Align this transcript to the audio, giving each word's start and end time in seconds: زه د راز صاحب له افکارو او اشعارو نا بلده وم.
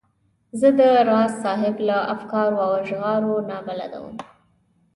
زه 0.59 0.67
د 0.77 0.79
راز 1.09 1.31
صاحب 1.43 1.75
له 1.87 1.97
افکارو 2.13 2.57
او 2.65 2.71
اشعارو 2.83 3.33
نا 3.49 3.57
بلده 3.67 3.97
وم. 4.03 4.15